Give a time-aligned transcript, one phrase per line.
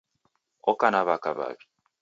[0.71, 1.65] Oka na waka w'aw'i